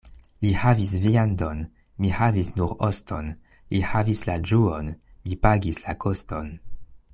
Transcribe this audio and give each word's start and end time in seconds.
Li 0.43 0.51
havis 0.59 0.93
viandon, 1.03 1.61
mi 2.05 2.13
havis 2.21 2.49
nur 2.61 2.73
oston— 2.89 3.29
li 3.75 3.83
havis 3.91 4.25
la 4.31 4.39
ĝuon, 4.53 4.91
mi 5.29 5.41
pagis 5.47 5.83
la 5.87 5.99
koston. 6.09 6.53